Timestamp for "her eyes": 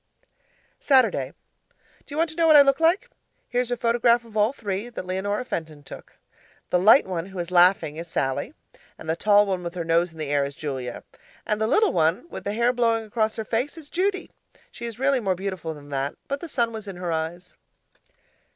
16.95-17.55